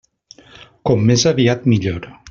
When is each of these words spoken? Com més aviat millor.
Com 0.91 1.05
més 1.11 1.27
aviat 1.33 1.69
millor. 1.75 2.13